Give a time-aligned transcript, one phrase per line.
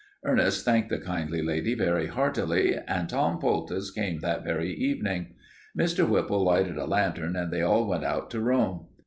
[0.25, 5.35] Ernest thanked the kind lady very heartily, and Tom Poultice came that very evening.
[5.77, 6.09] Mr.
[6.09, 8.87] Whipple lighted a lantern and they all went out to Rome.